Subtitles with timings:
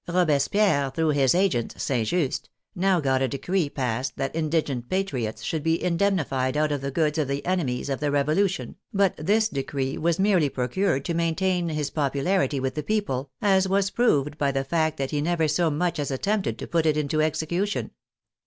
[0.07, 2.07] Robespierre, through his agent, St.
[2.07, 6.81] Just, now got a decree passed that indigent patriots should be indemni fied out of
[6.81, 11.13] the goods of the" enemies of the Revolution," but this decree was merely procured to
[11.13, 15.21] maintain his popu larity with the people, as was proved by the fact that he
[15.21, 17.91] never so much as attempted to put it into execution.